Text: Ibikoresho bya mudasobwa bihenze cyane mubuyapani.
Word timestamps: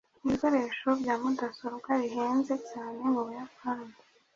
Ibikoresho 0.23 0.87
bya 1.01 1.15
mudasobwa 1.21 1.89
bihenze 2.01 2.53
cyane 2.69 3.01
mubuyapani. 3.13 3.89